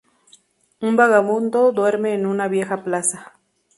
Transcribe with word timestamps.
Un 0.79 0.95
vagabundo 0.95 1.71
duerme 1.73 2.15
en 2.15 2.25
una 2.25 2.47
vieja 2.47 2.83
plaza. 2.83 3.33